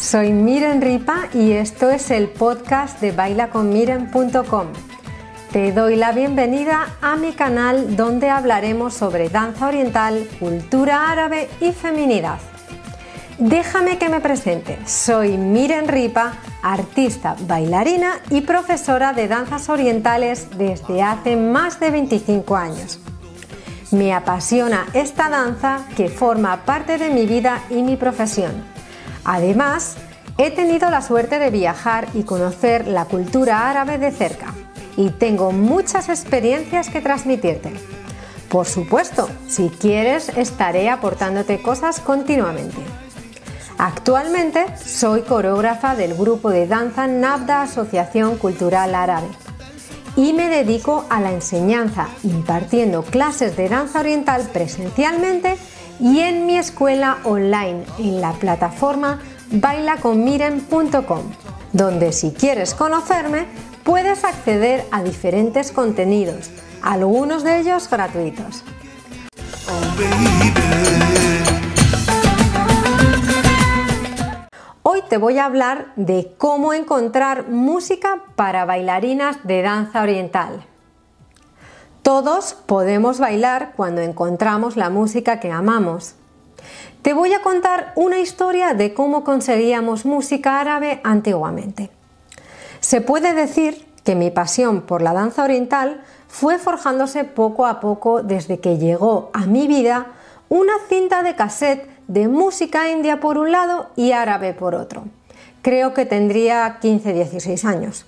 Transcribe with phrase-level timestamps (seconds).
[0.00, 4.66] soy Miren Ripa y esto es el podcast de bailaconmiren.com.
[5.52, 11.72] Te doy la bienvenida a mi canal donde hablaremos sobre danza oriental, cultura árabe y
[11.72, 12.38] feminidad.
[13.38, 14.78] Déjame que me presente.
[14.86, 22.56] Soy Miren Ripa, artista, bailarina y profesora de danzas orientales desde hace más de 25
[22.56, 23.00] años.
[23.90, 28.77] Me apasiona esta danza que forma parte de mi vida y mi profesión.
[29.30, 29.96] Además,
[30.38, 34.54] he tenido la suerte de viajar y conocer la cultura árabe de cerca
[34.96, 37.74] y tengo muchas experiencias que transmitirte.
[38.48, 42.78] Por supuesto, si quieres estaré aportándote cosas continuamente.
[43.76, 49.28] Actualmente soy coreógrafa del grupo de danza Nabda Asociación Cultural Árabe
[50.16, 55.58] y me dedico a la enseñanza impartiendo clases de danza oriental presencialmente
[56.00, 61.22] y en mi escuela online en la plataforma bailaconmiren.com,
[61.72, 63.46] donde si quieres conocerme
[63.84, 66.50] puedes acceder a diferentes contenidos,
[66.82, 68.62] algunos de ellos gratuitos.
[74.82, 80.64] Hoy te voy a hablar de cómo encontrar música para bailarinas de danza oriental.
[82.08, 86.14] Todos podemos bailar cuando encontramos la música que amamos.
[87.02, 91.90] Te voy a contar una historia de cómo conseguíamos música árabe antiguamente.
[92.80, 98.22] Se puede decir que mi pasión por la danza oriental fue forjándose poco a poco
[98.22, 100.06] desde que llegó a mi vida
[100.48, 105.04] una cinta de cassette de música india por un lado y árabe por otro.
[105.60, 108.06] Creo que tendría 15-16 años.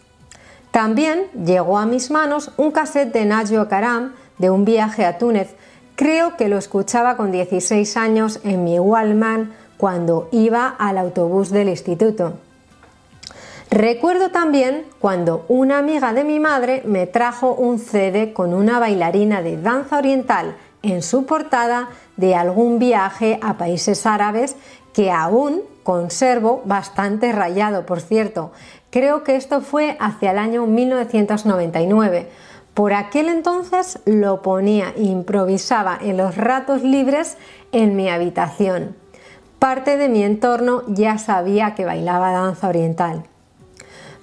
[0.71, 5.55] También llegó a mis manos un cassette de Najo Karam de un viaje a Túnez.
[5.97, 11.69] Creo que lo escuchaba con 16 años en mi Wallman cuando iba al autobús del
[11.69, 12.35] instituto.
[13.71, 19.43] Recuerdo también cuando una amiga de mi madre me trajo un CD con una bailarina
[19.43, 24.57] de danza oriental en su portada de algún viaje a países árabes
[24.93, 28.53] que aún conservo bastante rayado, por cierto.
[28.91, 32.29] Creo que esto fue hacia el año 1999.
[32.75, 37.37] Por aquel entonces lo ponía, improvisaba en los ratos libres
[37.73, 38.97] en mi habitación.
[39.61, 43.25] Parte de mi entorno ya sabía que bailaba danza oriental.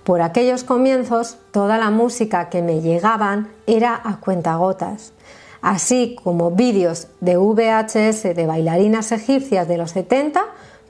[0.03, 5.13] Por aquellos comienzos, toda la música que me llegaban era a cuentagotas,
[5.61, 10.44] así como vídeos de VHS de bailarinas egipcias de los 70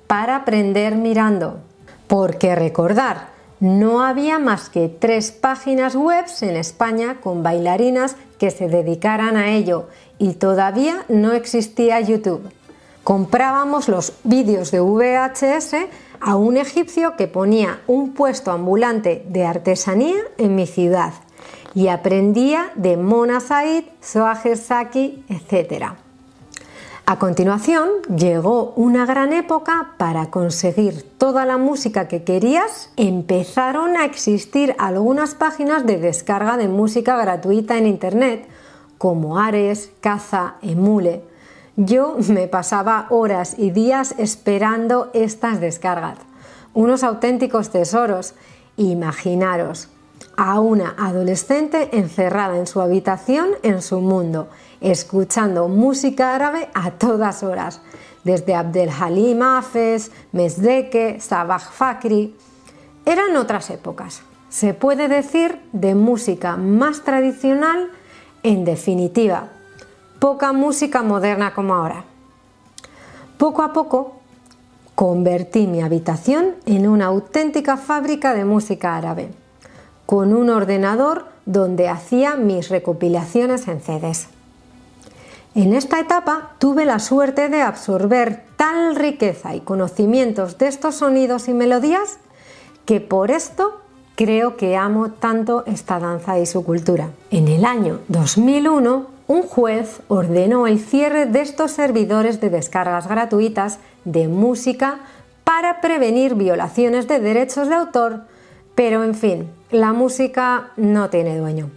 [0.07, 1.59] para aprender mirando.
[2.07, 8.68] Porque recordar, no había más que tres páginas web en España con bailarinas que se
[8.68, 9.88] dedicaran a ello
[10.19, 12.51] y todavía no existía YouTube.
[13.03, 15.75] Comprábamos los vídeos de VHS
[16.19, 21.13] a un egipcio que ponía un puesto ambulante de artesanía en mi ciudad
[21.73, 26.06] y aprendía de Mona Said, Soager Saki, etc.
[27.09, 32.90] A continuación llegó una gran época para conseguir toda la música que querías.
[32.97, 38.46] Empezaron a existir algunas páginas de descarga de música gratuita en Internet
[38.97, 41.23] como Ares, Caza, Emule.
[41.78, 46.17] Yo me pasaba horas y días esperando estas descargas.
[46.73, 48.34] Unos auténticos tesoros.
[48.75, 49.88] Imaginaros
[50.35, 54.50] a una adolescente encerrada en su habitación en su mundo
[54.81, 57.81] escuchando música árabe a todas horas,
[58.23, 62.35] desde Abdel Halim Hafez, Mesdeke, Sabah Fakri.
[63.05, 67.89] Eran otras épocas, se puede decir de música más tradicional,
[68.43, 69.49] en definitiva,
[70.19, 72.03] poca música moderna como ahora.
[73.37, 74.17] Poco a poco
[74.95, 79.29] convertí mi habitación en una auténtica fábrica de música árabe,
[80.05, 84.28] con un ordenador donde hacía mis recopilaciones en CDs.
[85.57, 91.47] En esta etapa tuve la suerte de absorber tal riqueza y conocimientos de estos sonidos
[91.47, 92.19] y melodías
[92.85, 93.81] que por esto
[94.13, 97.09] creo que amo tanto esta danza y su cultura.
[97.31, 103.79] En el año 2001, un juez ordenó el cierre de estos servidores de descargas gratuitas
[104.05, 104.99] de música
[105.43, 108.25] para prevenir violaciones de derechos de autor,
[108.75, 111.71] pero en fin, la música no tiene dueño.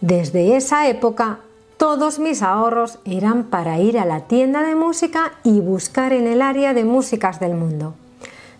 [0.00, 1.40] Desde esa época
[1.76, 6.40] todos mis ahorros eran para ir a la tienda de música y buscar en el
[6.40, 7.94] área de músicas del mundo.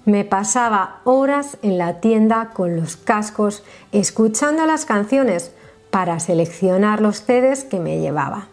[0.04, 5.52] Me pasaba horas en la tienda con los cascos escuchando las canciones
[5.90, 8.48] para seleccionar los CDs que me llevaba.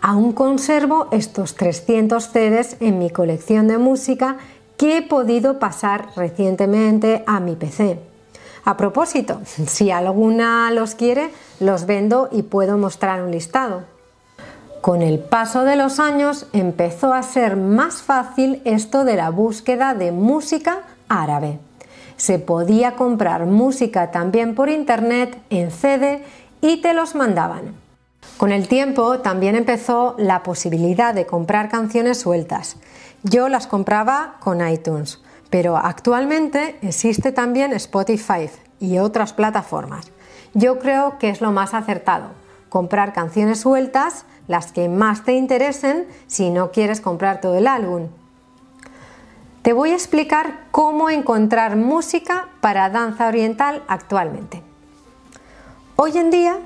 [0.00, 4.38] Aún conservo estos 300 CDs en mi colección de música
[4.78, 8.09] que he podido pasar recientemente a mi PC.
[8.64, 11.30] A propósito, si alguna los quiere,
[11.60, 13.84] los vendo y puedo mostrar un listado.
[14.80, 19.94] Con el paso de los años empezó a ser más fácil esto de la búsqueda
[19.94, 21.58] de música árabe.
[22.16, 26.24] Se podía comprar música también por internet en CD
[26.62, 27.74] y te los mandaban.
[28.36, 32.76] Con el tiempo también empezó la posibilidad de comprar canciones sueltas.
[33.22, 35.20] Yo las compraba con iTunes,
[35.50, 38.48] pero actualmente existe también Spotify
[38.78, 40.10] y otras plataformas.
[40.54, 42.28] Yo creo que es lo más acertado,
[42.68, 48.08] comprar canciones sueltas, las que más te interesen, si no quieres comprar todo el álbum.
[49.62, 54.62] Te voy a explicar cómo encontrar música para danza oriental actualmente.
[55.96, 56.58] Hoy en día,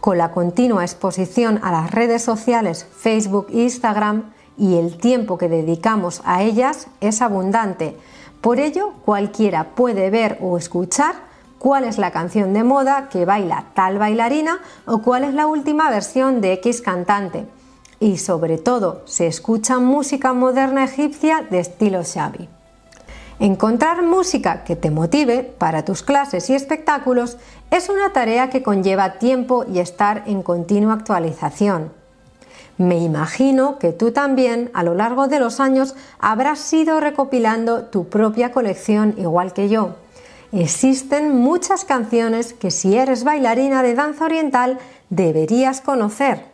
[0.00, 5.48] con la continua exposición a las redes sociales Facebook e Instagram y el tiempo que
[5.48, 7.96] dedicamos a ellas es abundante,
[8.46, 11.16] por ello, cualquiera puede ver o escuchar
[11.58, 15.90] cuál es la canción de moda que baila tal bailarina o cuál es la última
[15.90, 17.48] versión de X cantante.
[17.98, 22.48] Y sobre todo, se escucha música moderna egipcia de estilo Xavi.
[23.40, 27.38] Encontrar música que te motive para tus clases y espectáculos
[27.72, 31.90] es una tarea que conlleva tiempo y estar en continua actualización.
[32.78, 38.08] Me imagino que tú también a lo largo de los años habrás ido recopilando tu
[38.08, 39.94] propia colección igual que yo.
[40.52, 44.78] Existen muchas canciones que si eres bailarina de danza oriental
[45.10, 46.44] deberías conocer.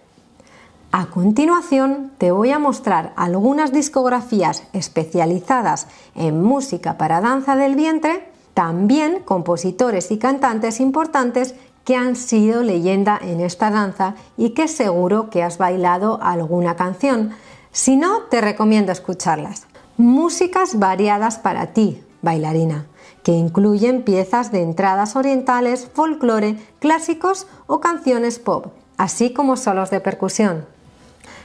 [0.92, 8.28] A continuación te voy a mostrar algunas discografías especializadas en música para danza del vientre,
[8.54, 11.54] también compositores y cantantes importantes
[11.84, 17.32] que han sido leyenda en esta danza y que seguro que has bailado alguna canción.
[17.72, 19.66] Si no, te recomiendo escucharlas.
[19.96, 22.86] Músicas variadas para ti, bailarina,
[23.22, 30.00] que incluyen piezas de entradas orientales, folclore, clásicos o canciones pop, así como solos de
[30.00, 30.66] percusión.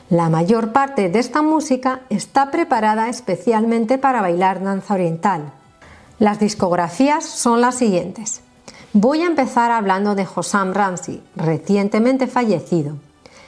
[0.10, 5.52] La mayor parte de esta música está preparada especialmente para bailar danza oriental.
[6.18, 8.42] Las discografías son las siguientes.
[8.94, 12.96] Voy a empezar hablando de Hossam Ramsey, recientemente fallecido,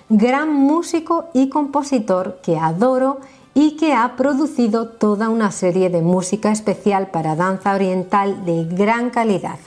[0.10, 3.22] gran músico y compositor que adoro
[3.54, 9.12] y que ha producido toda una serie de música especial para danza oriental de gran
[9.12, 9.60] calidad.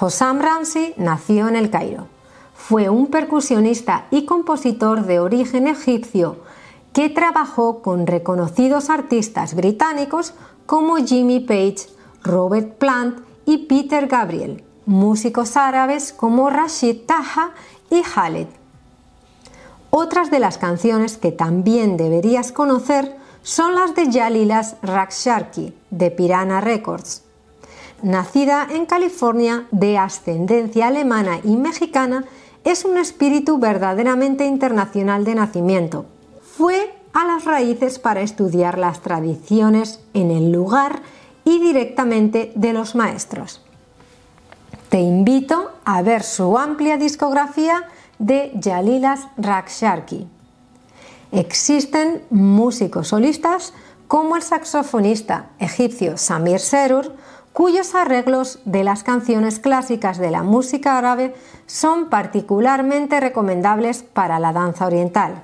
[0.00, 2.06] Hossam Ramsey nació en El Cairo.
[2.54, 6.38] Fue un percusionista y compositor de origen egipcio
[6.94, 10.32] que trabajó con reconocidos artistas británicos
[10.64, 11.86] como Jimmy Page,
[12.22, 17.52] Robert Plant y Peter Gabriel músicos árabes como Rashid Taha
[17.90, 18.48] y Khaled.
[19.90, 26.60] Otras de las canciones que también deberías conocer son las de Yalilas Raksharki de Piranha
[26.60, 27.22] Records.
[28.02, 32.24] Nacida en California de ascendencia alemana y mexicana,
[32.64, 36.06] es un espíritu verdaderamente internacional de nacimiento.
[36.42, 41.00] Fue a las raíces para estudiar las tradiciones en el lugar
[41.44, 43.62] y directamente de los maestros.
[44.90, 47.84] Te invito a ver su amplia discografía
[48.18, 50.26] de Yalilas Raksharki.
[51.30, 53.72] Existen músicos solistas
[54.08, 57.14] como el saxofonista egipcio Samir Serur,
[57.52, 61.36] cuyos arreglos de las canciones clásicas de la música árabe
[61.66, 65.40] son particularmente recomendables para la danza oriental.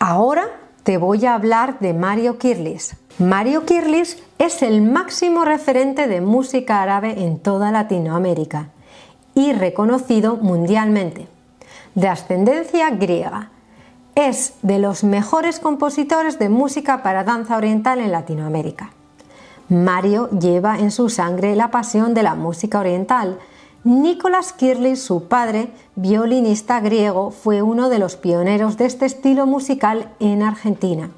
[0.00, 0.48] Ahora
[0.86, 6.80] te voy a hablar de Mario Kirlis, Mario Kirlis es el máximo referente de música
[6.80, 8.68] árabe en toda Latinoamérica
[9.34, 11.26] y reconocido mundialmente.
[11.96, 13.50] De ascendencia griega,
[14.14, 18.92] es de los mejores compositores de música para danza oriental en Latinoamérica.
[19.68, 23.40] Mario lleva en su sangre la pasión de la música oriental.
[23.86, 30.12] Nicolás Kirlis, su padre, violinista griego, fue uno de los pioneros de este estilo musical
[30.18, 31.12] en Argentina.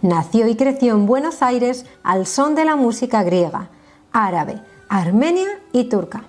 [0.00, 3.68] Nació y creció en Buenos Aires al son de la música griega,
[4.10, 6.24] árabe, armenia y turca.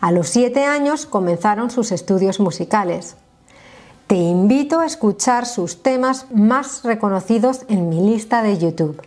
[0.00, 3.16] A los siete años comenzaron sus estudios musicales.
[4.06, 9.02] Te invito a escuchar sus temas más reconocidos en mi lista de YouTube.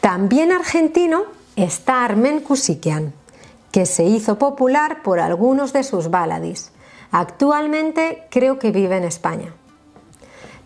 [0.00, 1.24] También argentino
[1.56, 3.12] está Armen Kusikian,
[3.72, 6.70] que se hizo popular por algunos de sus baladis.
[7.10, 9.52] Actualmente creo que vive en España.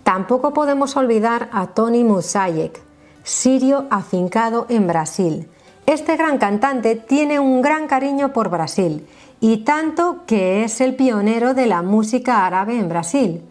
[0.02, 2.80] Tampoco podemos olvidar a Tony Musayek,
[3.22, 5.48] sirio afincado en Brasil.
[5.86, 9.06] Este gran cantante tiene un gran cariño por Brasil
[9.40, 13.42] y tanto que es el pionero de la música árabe en Brasil.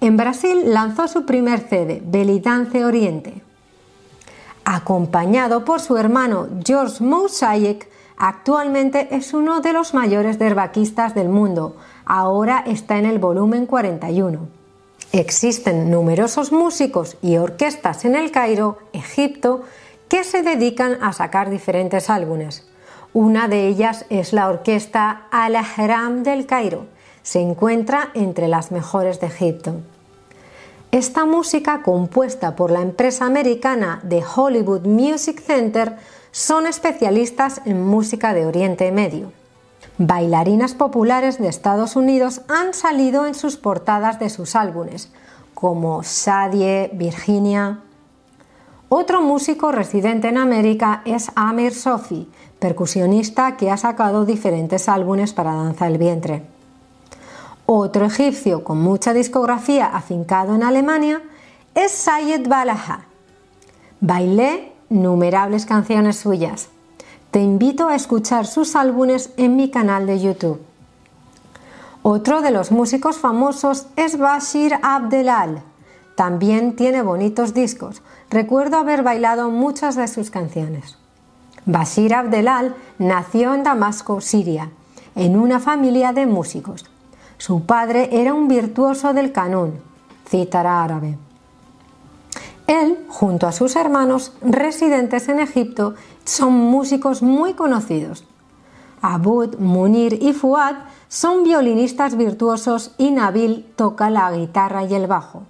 [0.00, 3.42] En Brasil lanzó su primer CD, Belidance Oriente.
[4.64, 11.76] Acompañado por su hermano George Mosaic, actualmente es uno de los mayores derbaquistas del mundo.
[12.04, 14.48] Ahora está en el volumen 41.
[15.12, 19.62] Existen numerosos músicos y orquestas en el Cairo, Egipto,
[20.08, 22.66] que se dedican a sacar diferentes álbumes.
[23.14, 26.86] Una de ellas es la orquesta Al-Ahram del Cairo.
[27.22, 29.76] Se encuentra entre las mejores de Egipto.
[30.90, 35.96] Esta música, compuesta por la empresa americana de Hollywood Music Center,
[36.38, 39.32] son especialistas en música de Oriente Medio.
[39.98, 45.10] Bailarinas populares de Estados Unidos han salido en sus portadas de sus álbumes,
[45.52, 47.80] como Sadie, Virginia.
[48.88, 52.30] Otro músico residente en América es Amir Sofi,
[52.60, 56.44] percusionista que ha sacado diferentes álbumes para danza del vientre.
[57.66, 61.20] Otro egipcio con mucha discografía afincado en Alemania
[61.74, 63.06] es Sayed Balaha.
[64.00, 66.68] Bailé numerables canciones suyas.
[67.30, 70.60] Te invito a escuchar sus álbumes en mi canal de YouTube.
[72.02, 75.62] Otro de los músicos famosos es Bashir Abdelal.
[76.14, 78.02] También tiene bonitos discos.
[78.30, 80.96] Recuerdo haber bailado muchas de sus canciones.
[81.66, 84.70] Bashir Abdelal nació en Damasco, Siria,
[85.14, 86.86] en una familia de músicos.
[87.36, 89.74] Su padre era un virtuoso del canún,
[90.26, 91.18] cítara árabe.
[92.68, 95.94] Él, junto a sus hermanos residentes en Egipto,
[96.24, 98.24] son músicos muy conocidos.
[99.00, 100.76] Abud, Munir y Fuad
[101.08, 105.44] son violinistas virtuosos y Nabil toca la guitarra y el bajo.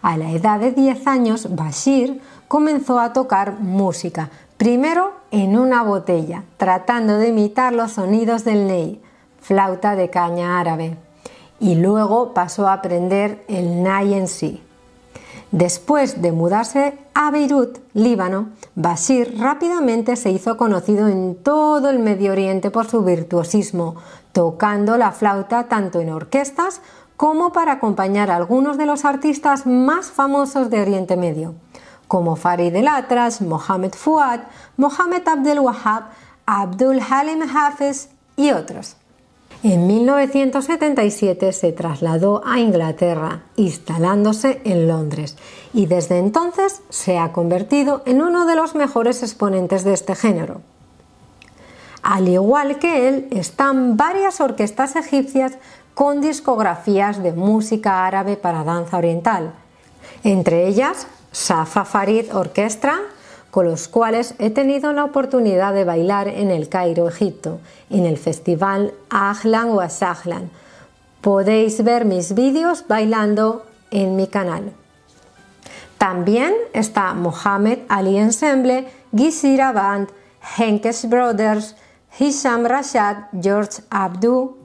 [0.00, 6.44] A la edad de 10 años, Bashir comenzó a tocar música, primero en una botella,
[6.56, 9.02] tratando de imitar los sonidos del ney,
[9.42, 10.96] flauta de caña árabe,
[11.60, 14.61] y luego pasó a aprender el nai en sí.
[15.52, 22.32] Después de mudarse a Beirut, Líbano, Bashir rápidamente se hizo conocido en todo el Medio
[22.32, 23.96] Oriente por su virtuosismo,
[24.32, 26.80] tocando la flauta tanto en orquestas
[27.18, 31.54] como para acompañar a algunos de los artistas más famosos de Oriente Medio,
[32.08, 34.40] como Farid el Atras, Mohamed Fuad,
[34.78, 36.04] Mohamed Abdel Wahab,
[36.46, 38.96] Abdul Halim Hafiz y otros.
[39.64, 45.36] En 1977 se trasladó a Inglaterra, instalándose en Londres,
[45.72, 50.62] y desde entonces se ha convertido en uno de los mejores exponentes de este género.
[52.02, 55.52] Al igual que él, están varias orquestas egipcias
[55.94, 59.52] con discografías de música árabe para danza oriental,
[60.24, 62.98] entre ellas Safa Farid Orchestra,
[63.52, 68.16] con los cuales he tenido la oportunidad de bailar en el Cairo, Egipto, en el
[68.16, 70.50] festival Ahlan o Asahlan.
[71.20, 74.72] Podéis ver mis vídeos bailando en mi canal.
[75.98, 80.08] También está Mohamed Ali Ensemble, Gizira Band,
[80.56, 81.76] Henkes Brothers,
[82.18, 84.56] Hisham Rashad, George Abdu,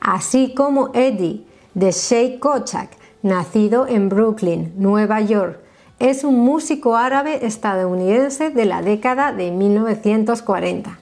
[0.00, 2.90] así como Eddie de Sheikh Kochak,
[3.22, 5.62] nacido en Brooklyn, Nueva York,
[6.02, 10.98] es un músico árabe estadounidense de la década de 1940.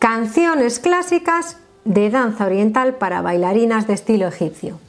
[0.00, 4.80] Canciones clásicas de danza oriental para bailarinas de estilo egipcio.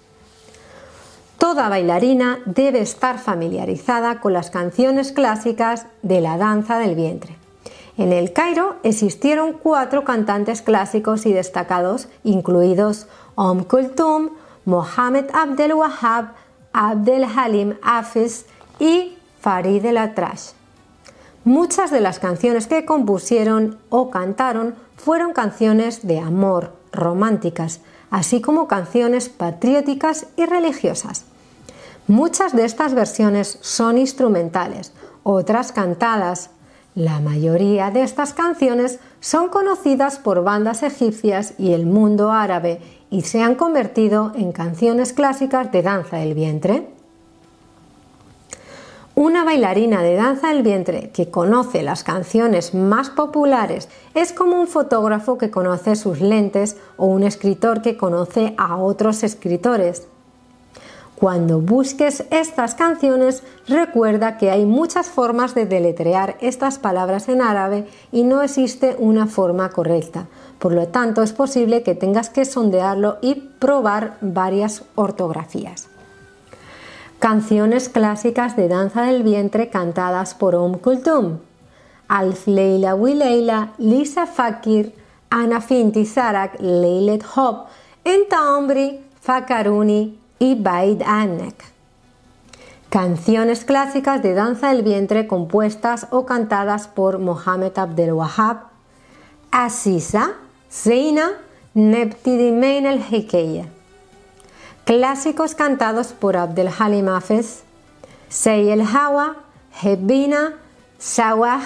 [1.38, 7.36] Toda bailarina debe estar familiarizada con las canciones clásicas de la danza del vientre.
[7.96, 13.06] En el Cairo existieron cuatro cantantes clásicos y destacados, incluidos
[13.36, 14.30] Om Kulthum,
[14.66, 16.34] Mohammed Abdel Wahab,
[16.74, 18.46] Abdel Halim Hafiz
[18.80, 20.52] y Farid el Atrash.
[21.44, 28.68] Muchas de las canciones que compusieron o cantaron fueron canciones de amor, románticas, así como
[28.68, 31.26] canciones patrióticas y religiosas.
[32.08, 36.52] Muchas de estas versiones son instrumentales, otras cantadas.
[36.96, 43.22] La mayoría de estas canciones son conocidas por bandas egipcias y el mundo árabe y
[43.22, 46.90] se han convertido en canciones clásicas de danza del vientre.
[49.16, 54.68] Una bailarina de danza del vientre que conoce las canciones más populares es como un
[54.68, 60.08] fotógrafo que conoce sus lentes o un escritor que conoce a otros escritores.
[61.22, 67.88] Cuando busques estas canciones, recuerda que hay muchas formas de deletrear estas palabras en árabe
[68.12, 70.26] y no existe una forma correcta.
[70.58, 75.90] Por lo tanto, es posible que tengas que sondearlo y probar varias ortografías.
[77.20, 81.38] Canciones clásicas de danza del vientre cantadas por Om Kulthum.
[82.08, 84.96] Alf Leila Wileila, Lisa Fakir,
[85.30, 87.68] Ana Finti Sarak, Leilet Hop,
[88.04, 88.40] Enta
[89.22, 91.54] Fakaruni, y Baid Anek.
[92.90, 98.64] Canciones clásicas de danza del vientre compuestas o cantadas por Mohammed Abdel Wahab,
[99.52, 100.34] Asisa,
[100.70, 101.34] Zeina,
[101.76, 103.68] Neptidimein el Hikeye.
[104.84, 107.62] Clásicos cantados por Abdel Halim Hafez,
[108.28, 109.36] Sey el Hawa,
[109.84, 110.56] Hebina,
[110.98, 111.62] Sawah,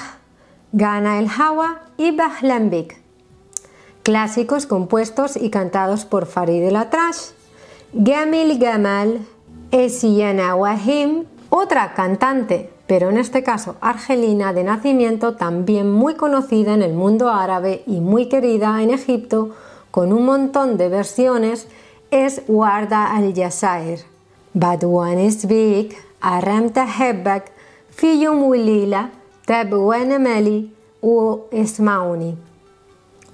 [0.74, 2.98] Gana el Hawa y Bahlambik.
[4.04, 7.35] Clásicos compuestos y cantados por Farid el Atrash,
[7.98, 9.22] Gamil Gamal,
[9.72, 16.82] Esiyana Wahim, otra cantante, pero en este caso argelina de nacimiento, también muy conocida en
[16.82, 19.52] el mundo árabe y muy querida en Egipto,
[19.92, 21.70] con un montón de versiones,
[22.12, 24.02] es Warda al-Jazair.
[24.54, 27.50] Badwan Isbik, Aram Tahebbak,
[27.92, 29.12] Fiyum Wilila,
[30.20, 32.38] Meli u Ismauni.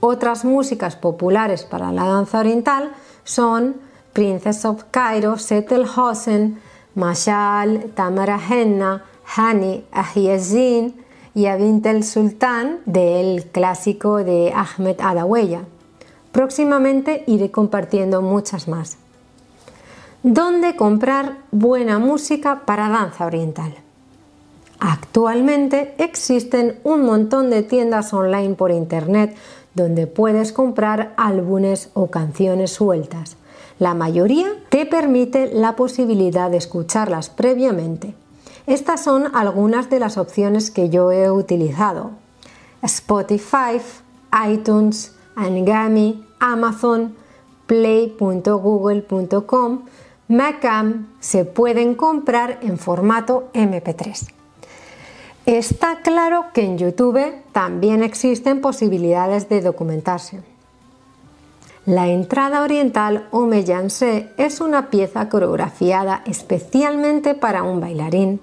[0.02, 2.92] Otras músicas populares para la danza oriental
[3.24, 6.60] son Princess of Cairo, Setel Hosen,
[6.96, 10.96] Mashal, Tamara Henna, Hani Ahiezin
[11.34, 15.62] y Abint el Sultán del clásico de Ahmed Adaweya.
[16.32, 18.98] Próximamente iré compartiendo muchas más.
[20.24, 23.74] ¿Dónde comprar buena música para danza oriental?
[24.80, 29.36] Actualmente existen un montón de tiendas online por internet
[29.74, 33.38] donde puedes comprar álbumes o canciones sueltas.
[33.82, 38.14] La mayoría te permite la posibilidad de escucharlas previamente.
[38.68, 42.12] Estas son algunas de las opciones que yo he utilizado.
[42.84, 43.82] Spotify,
[44.48, 47.16] iTunes, Angami, Amazon,
[47.66, 49.82] play.google.com,
[50.28, 54.28] Macam se pueden comprar en formato MP3.
[55.48, 60.51] Está claro que en YouTube también existen posibilidades de documentarse.
[61.92, 68.40] La entrada oriental o mellansé es una pieza coreografiada especialmente para un bailarín,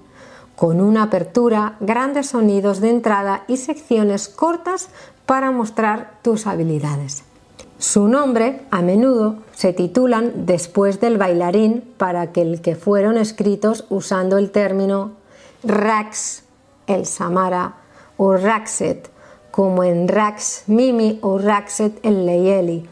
[0.55, 4.89] con una apertura, grandes sonidos de entrada y secciones cortas
[5.25, 7.23] para mostrar tus habilidades.
[7.79, 13.87] Su nombre a menudo se titulan después del bailarín para que el que fueron escritos
[13.89, 15.13] usando el término
[15.63, 16.43] Rax,
[16.85, 17.77] el Samara
[18.15, 19.09] o Raxet,
[19.49, 22.87] como en Rax Mimi o Raxet el Leyeli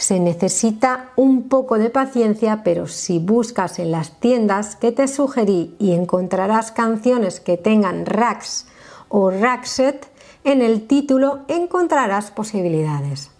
[0.00, 5.76] se necesita un poco de paciencia, pero si buscas en las tiendas que te sugerí
[5.78, 8.66] y encontrarás canciones que tengan Rax
[9.10, 10.06] o Raxet,
[10.42, 13.30] en el título encontrarás posibilidades.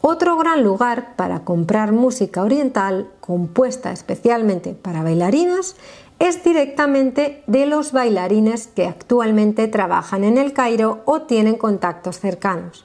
[0.00, 5.76] Otro gran lugar para comprar música oriental compuesta especialmente para bailarinas
[6.18, 12.83] es directamente de los bailarines que actualmente trabajan en el Cairo o tienen contactos cercanos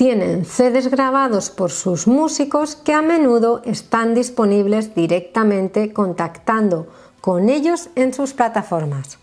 [0.00, 6.86] tienen CDs grabados por sus músicos que a menudo están disponibles directamente contactando
[7.20, 9.18] con ellos en sus plataformas.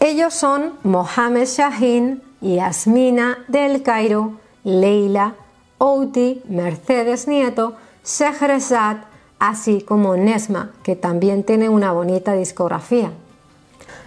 [0.00, 4.32] Ellos son Mohamed Shahin, Yasmina del Cairo,
[4.64, 5.34] Leila,
[5.76, 8.96] Outi, Mercedes Nieto, Shehrezad,
[9.38, 13.12] así como Nesma, que también tiene una bonita discografía.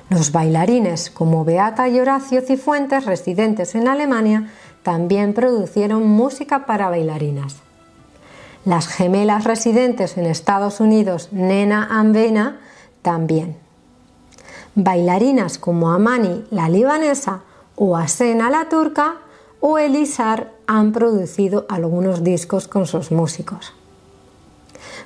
[0.10, 4.50] Los bailarines como Beata y Horacio Cifuentes, residentes en Alemania,
[4.88, 7.58] también producieron música para bailarinas.
[8.64, 12.62] Las gemelas residentes en Estados Unidos, Nena Ambena,
[13.02, 13.58] también.
[14.76, 17.42] Bailarinas como Amani, la libanesa,
[17.76, 19.18] o Asena, la turca,
[19.60, 23.74] o Elisar han producido algunos discos con sus músicos.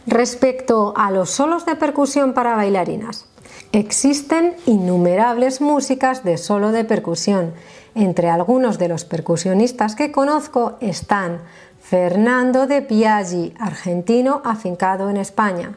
[0.05, 3.25] Respecto a los solos de percusión para bailarinas,
[3.71, 7.53] existen innumerables músicas de solo de percusión.
[7.95, 11.39] Entre algunos de los percusionistas que conozco están
[11.81, 15.73] Fernando de Piaggi, argentino afincado en España,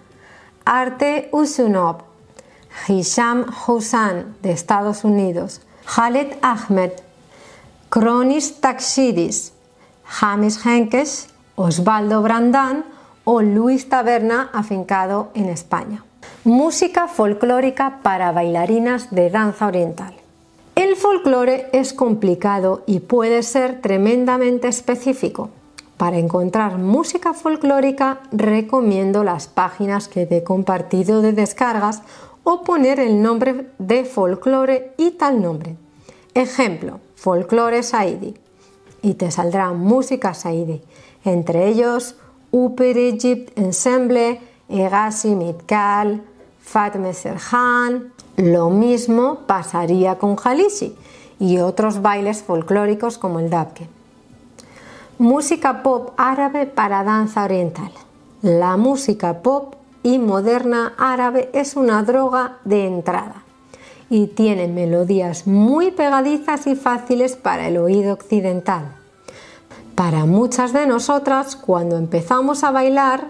[0.64, 2.02] Arte Usunov,
[2.86, 6.92] Hisham Housan de Estados Unidos, Khaled Ahmed,
[7.90, 9.52] Kronis Takshidis,
[10.04, 12.84] James Henkes, Osvaldo Brandán
[13.24, 16.04] o Luis Taberna afincado en España.
[16.46, 20.12] Música folclórica para bailarinas de danza oriental.
[20.74, 25.48] El folclore es complicado y puede ser tremendamente específico.
[25.96, 32.02] Para encontrar música folclórica recomiendo las páginas que te he compartido de descargas
[32.42, 35.76] o poner el nombre de folclore y tal nombre.
[36.34, 38.34] Ejemplo, folclore Saidi
[39.00, 40.82] y te saldrá música Saidi,
[41.24, 42.16] entre ellos
[42.50, 46.22] Upper Egypt Ensemble, Egasi Mitkal,
[46.64, 50.96] Fatme Serhan, lo mismo pasaría con Jalishi
[51.38, 53.86] y otros bailes folclóricos como el dabke.
[55.18, 57.92] Música pop árabe para danza oriental.
[58.42, 63.44] La música pop y moderna árabe es una droga de entrada
[64.10, 68.86] y tiene melodías muy pegadizas y fáciles para el oído occidental.
[69.94, 73.28] Para muchas de nosotras, cuando empezamos a bailar,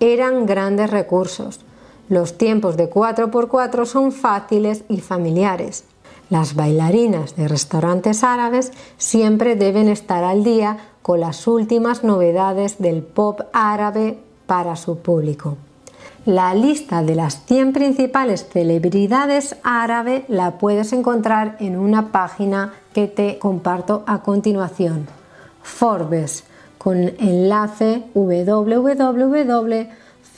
[0.00, 1.60] eran grandes recursos.
[2.08, 5.84] Los tiempos de 4x4 son fáciles y familiares.
[6.30, 13.02] Las bailarinas de restaurantes árabes siempre deben estar al día con las últimas novedades del
[13.02, 15.56] pop árabe para su público.
[16.26, 23.08] La lista de las 100 principales celebridades árabe la puedes encontrar en una página que
[23.08, 25.06] te comparto a continuación.
[25.62, 26.44] Forbes
[26.78, 28.04] con enlace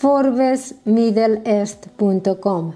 [0.00, 2.74] www.forbesmiddleeast.com.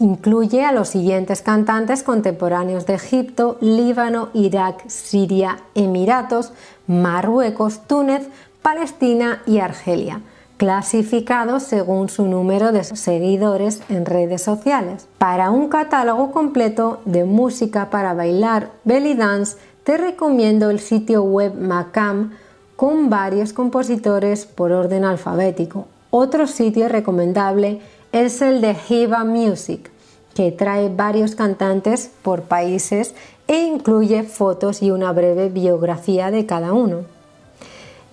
[0.00, 6.52] Incluye a los siguientes cantantes contemporáneos de Egipto, Líbano, Irak, Siria, Emiratos,
[6.86, 8.28] Marruecos, Túnez,
[8.62, 10.22] Palestina y Argelia
[10.58, 15.06] clasificados según su número de seguidores en redes sociales.
[15.16, 21.54] Para un catálogo completo de música para bailar belly dance, te recomiendo el sitio web
[21.54, 22.32] Macam
[22.74, 25.86] con varios compositores por orden alfabético.
[26.10, 27.80] Otro sitio recomendable
[28.12, 29.90] es el de Hiva Music,
[30.34, 33.14] que trae varios cantantes por países
[33.46, 37.02] e incluye fotos y una breve biografía de cada uno.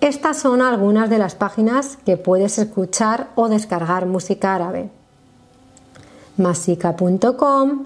[0.01, 4.89] Estas son algunas de las páginas que puedes escuchar o descargar música árabe.
[6.37, 7.85] Masika.com,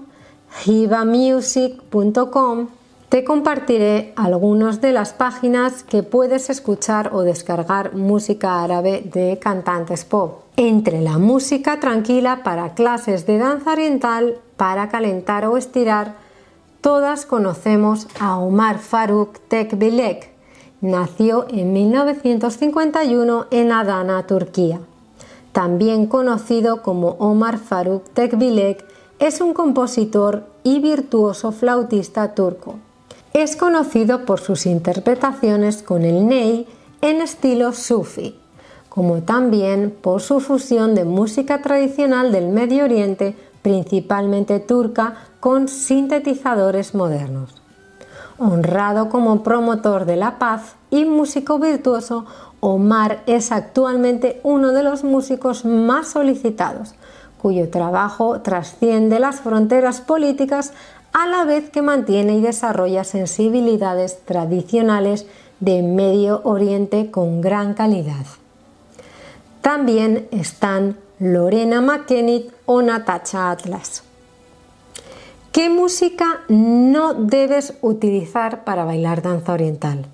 [0.66, 2.79] hibamusic.com
[3.10, 10.04] te compartiré algunas de las páginas que puedes escuchar o descargar música árabe de cantantes
[10.04, 10.44] pop.
[10.56, 16.14] Entre la música tranquila para clases de danza oriental, para calentar o estirar,
[16.80, 20.30] todas conocemos a Omar Faruk Tekbilek.
[20.80, 24.78] Nació en 1951 en Adana, Turquía.
[25.50, 28.84] También conocido como Omar Faruk Tekbilek,
[29.18, 32.76] es un compositor y virtuoso flautista turco.
[33.32, 36.66] Es conocido por sus interpretaciones con el ney
[37.00, 38.36] en estilo sufi,
[38.88, 46.92] como también por su fusión de música tradicional del Medio Oriente, principalmente turca, con sintetizadores
[46.94, 47.62] modernos.
[48.36, 52.26] Honrado como promotor de la paz y músico virtuoso,
[52.58, 56.94] Omar es actualmente uno de los músicos más solicitados,
[57.40, 60.72] cuyo trabajo trasciende las fronteras políticas
[61.12, 65.26] a la vez que mantiene y desarrolla sensibilidades tradicionales
[65.60, 68.26] de Medio Oriente con gran calidad.
[69.60, 74.02] También están Lorena McKennitt o Natacha Atlas.
[75.52, 80.06] ¿Qué música no debes utilizar para bailar danza oriental?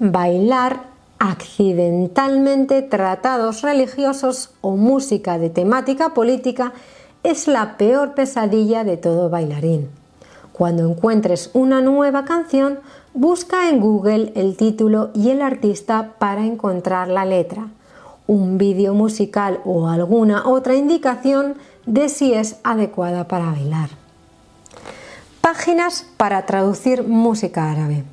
[0.00, 6.72] Bailar accidentalmente tratados religiosos o música de temática política
[7.22, 9.88] es la peor pesadilla de todo bailarín.
[10.52, 12.80] Cuando encuentres una nueva canción,
[13.14, 17.68] busca en Google el título y el artista para encontrar la letra,
[18.26, 21.54] un vídeo musical o alguna otra indicación
[21.86, 23.90] de si es adecuada para bailar.
[25.40, 28.04] Páginas para traducir música árabe.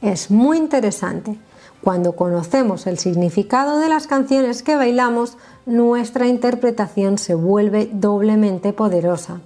[0.03, 1.39] Es muy interesante.
[1.85, 9.41] Cuando conocemos el significado de las canciones que bailamos, nuestra interpretación se vuelve doblemente poderosa.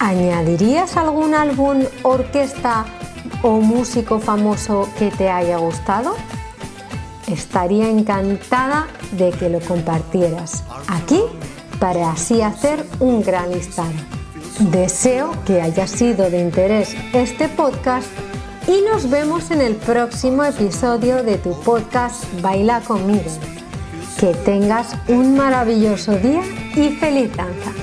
[0.00, 2.86] ¿Añadirías algún álbum, orquesta
[3.42, 6.16] o músico famoso que te haya gustado?
[7.26, 11.20] Estaría encantada de que lo compartieras aquí
[11.78, 13.92] para así hacer un gran listado.
[14.70, 18.08] Deseo que haya sido de interés este podcast
[18.66, 23.30] y nos vemos en el próximo episodio de tu podcast Baila conmigo.
[24.18, 26.42] Que tengas un maravilloso día
[26.74, 27.79] y feliz danza.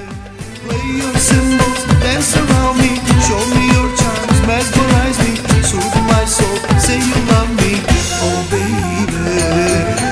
[4.47, 7.73] mesmerize me, soothe my soul, say you love me,
[8.23, 10.06] oh baby.